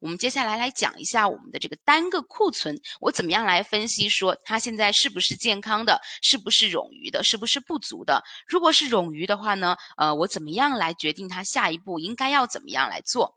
[0.00, 8.22] 我们接下来来讲一下我们的这个单个库存，我怎么样来分析说它现在是不是健康的，是不是冗余的，是不是不足的？
[8.46, 13.36] 如果是冗余的话呢，呃，我怎么样来决定它下一步应该要怎么样来做？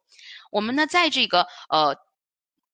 [0.52, 1.96] 我们呢，在这个呃。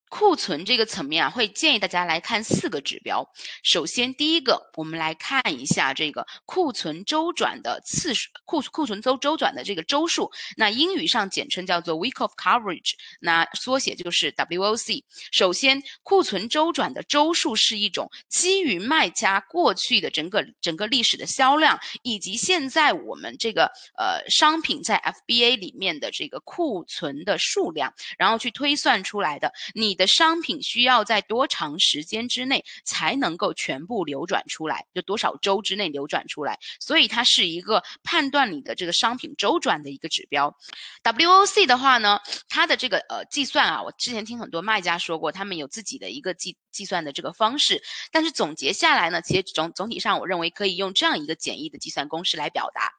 [0.09, 3.29] 库存这个层面啊，会建议大家来看四个指标。
[3.63, 10.31] 首先，第一个，我们来看一下这个库存周转的次数，库库存周周转的这个周数。
[10.55, 15.03] 那英语上简称叫做 week of coverage，那缩写就是 WOC。
[15.31, 29.51] 首先，库存周转的周数是一种基于卖家过去的整个整个历史的销量，以及现在我们这个呃商品在 FBA 里面的这个库存的数量，然后去推算出来的。
[29.73, 34.85] 你的商品需要在多长时间之内才能够全部流转出来？
[34.93, 36.57] 就多少周之内流转出来？
[36.79, 40.55] 所以它是一个判断你的这个商品周转的一个指标。
[41.03, 47.81] WOC 的话呢，它的这个呃计算啊，我之前听很多卖家说过，他们有自己的一个计计算的这个方式。
[48.11, 52.91] 但是总结下来呢，其实总总体上我认为可以用这样一个简易的计算公式来表达。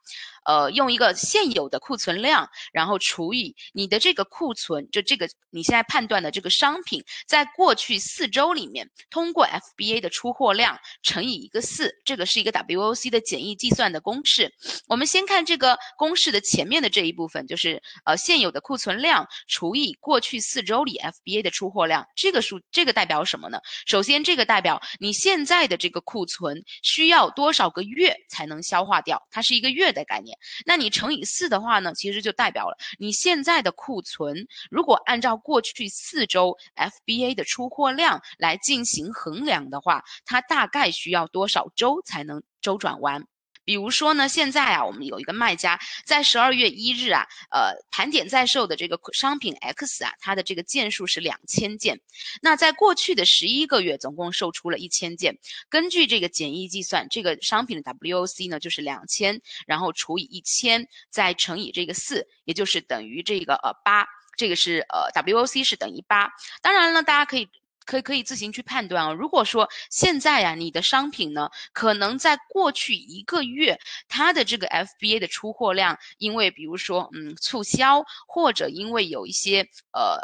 [0.48, 14.50] 呃，用一个现有的库存量，然后除以你的这个库存，就这个你现在判断的这个商品，在过去四周里面，通过 FBA 的出货量乘以一个四，这个是一个 WOC 的简易计算的公式。
[14.86, 23.60] 我们先看这个公式的前面的这一部分，就是呃现有的库存量除以过去四周里 FBA 的出货量，这个数这个代表什么呢？
[23.84, 30.37] 首先，这个代表你现在的这个库存需要多少个月才能消化掉，它是一个月的概念。
[30.66, 43.26] 那你乘以四的话呢，其实就代表了你现在的库存，如果按照过去四周 FBA 的出货量来进行衡量的话，它大概需要多少周才能周转完？
[43.68, 52.00] 比如说呢，现在啊，我们有一个卖家在十二月一日啊，呃，盘点在售的这个商品 X 啊，它的这个件数是两千件。
[52.40, 55.36] 那在过去的十一个月，总共售出了一千件。
[55.68, 64.06] 根据这个简易计算，这个商品的 WOC 呢就是两千，然后除以一千，再乘以这个四，也就是等于这个呃八。
[64.38, 66.30] 这个是呃 WOC 是等于八。
[66.62, 67.50] 当然了，大家可以。
[67.88, 69.12] 可以可以自行去判断啊。
[69.14, 79.62] 如果说现在呀，你的商品呢，可能在过去一个月，它的这个 FBA 的出货量，因为比如说嗯促销，或者因为有一些
[79.92, 80.20] 呃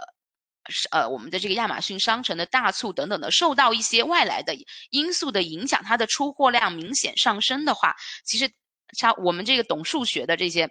[0.68, 4.54] 是呃我们的这个亚马逊商城的大促等等的，受到一些外来的
[4.90, 7.96] 因素的影响，它的出货量明显上升的话，
[8.26, 8.50] 其实
[8.92, 10.68] 像我们这个懂数学的这些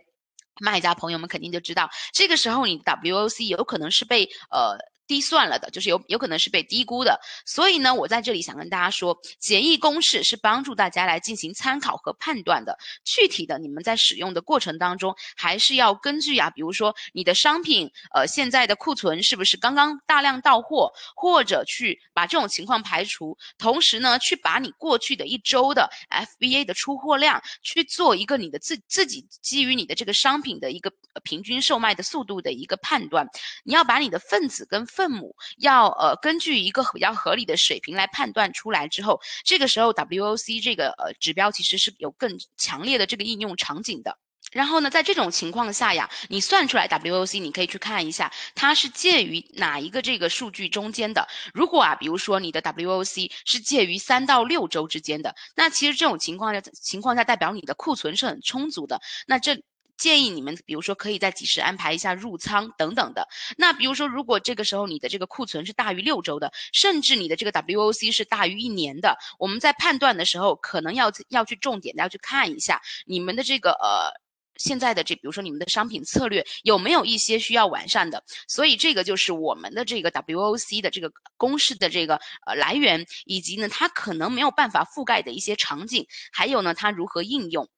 [0.62, 4.78] 卖家朋友们肯定就知道，这个时候你 WOC 有可能是被呃。
[5.08, 12.78] 低算了的，就是有有可能是被低估的，所以呢，我在这里想跟大家说，简易公式是帮助大家来进行参考和判断的。
[13.04, 30.92] 具体的，你们在使用的过程当中，还是要根据啊，比如说你的商品，呃，现在的库存是不是刚刚大量到货，或者去把这种情况排除，同时呢，去把你过去的一周的 FBA 的出货量去做一个你的自自己基于你的这个商品的一个
[31.24, 33.28] 平均售卖的速度的一个判断，
[33.64, 44.18] 你要把你的分子跟分母要呃根据一个比较合理的水平来判断出来之后，这个时候 WOC 这个呃指标其实是有更强烈的这个应用场景的。
[44.52, 51.28] 然后呢，在这种情况下呀，你算出来 WOC，你可以去看一下它是介于哪一个这个数据中间的。
[51.56, 59.02] 如果啊，比如说你的 WOC 是介于三到六周之间的，那其实这种情况下情况下代表你的库存是很充足的。
[59.26, 59.64] 那这
[60.04, 63.26] 建议你们，比如说可以在及时安排一下入仓等等的。
[63.56, 74.12] 那比如说，如果这个时候你的这个库存是大于六周的，甚至你的这个 WOC 是大于一年的，我们在判断的时候，可能要要去重点的要去看一下你们的这个呃
[74.58, 78.22] 现在的这，比如说你们的商品策略有没有一些需要完善的。
[78.50, 87.70] 所以这个就是我们的这个 WOC 的这个公式的这个呃来源，以及呢它可能没有办法覆盖的一些场景，还有呢它如何应用。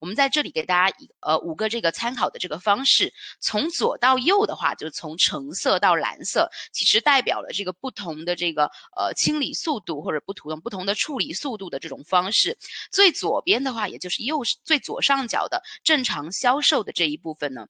[0.00, 12.58] 我们在这里给大家一呃五个这个参考的这个方式，从左到右的话，就是从橙色到蓝色，其实代表了这个不同的这个呃清理速度或者不同不同的处理速度的这种方式。
[12.90, 17.66] 最左边的话，也就是右最左上角的正常销售的这一部分呢，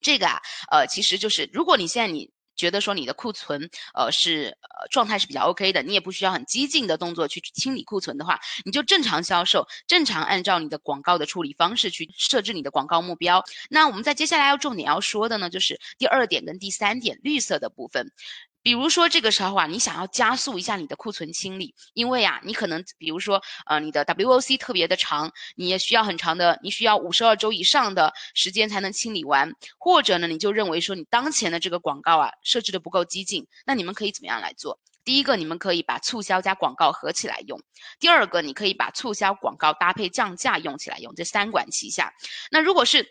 [0.00, 0.40] 这个啊
[0.70, 2.33] 呃其实就是如果你现在你。
[2.56, 13.44] 觉得说你的库存，呃，是呃状态是比较 OK 的，你也不需要很激进的动作去清理库存的话，你就正常销售，正常按照你的广告的处理方式去设置你的广告目标。
[13.68, 18.12] 那我们在接下来要重点要说的呢，就是第二点跟第三点，绿色的部分。
[18.64, 34.80] 比如说这个时候啊，你想要加速一下你的库存清理，因为啊，你可能比如说呃你的 WOC 特别的长，你也需要很长的，你需要五十二周以上的时间才能清理完，或者呢你就认为说你当前的这个广告啊设置的不够激进，那你们可以怎么样来做？
[35.04, 37.58] 第一个，你们可以把促销加广告合起来用；
[38.00, 42.14] 第二个，你可以把促销广告搭配降价用起来用，这三管齐下。
[42.50, 43.06] 那如果是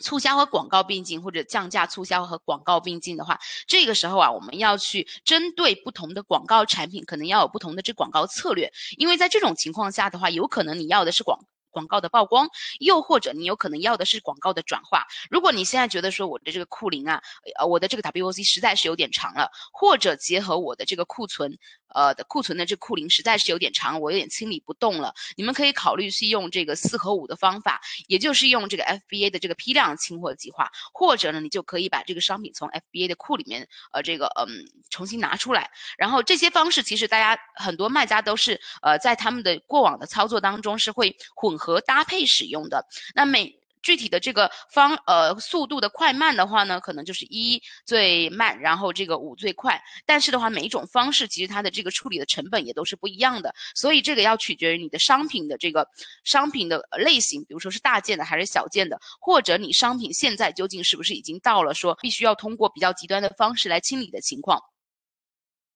[0.00, 8.72] 促销和广告并进，或者降价促销和广告并进的话，这个时候啊，我们要去针对不同的广告产品，可能要有不同的这广告策略。
[8.96, 11.40] 因为在这种情况下的话，有可能你要的是广
[11.70, 12.48] 广告的曝光，
[12.78, 15.06] 又或者你有可能要的是广告的转化。
[15.28, 17.22] 如果你现在觉得说我的这个库龄啊，
[17.58, 21.58] 呃，我的这个 WOC 实在是有点长了，或者结合我的这个库存。
[21.94, 25.14] 呃的库存的这库龄实在是有点长，我有点清理不动了。
[25.36, 34.48] 你们可以考虑去用这个四和五的方法，也就是用这个 FBA 的这个批量清货计划，或者呢，你就可以把这个商品从 FBA 的库里面，呃，这个嗯
[34.90, 35.70] 重新拿出来。
[35.96, 42.86] 然后这些方式其实大家很多卖家都是呃在他们的过往的操作当中是会混合搭配使用的。
[43.14, 49.82] 那每具体的这个方呃速度的快慢的话呢，可能就是一最慢，然后这个五最快。
[50.06, 55.86] 但是的话，每一种方式其实它的这个处理的成本也都是不一样的，所以这个要取决于你的商品的这个
[56.24, 64.69] 商品的类型，比如说是大件的还是小件的，或者你商品现在究竟是不是已经到了说必须要通过比较极端的方式来清理的情况。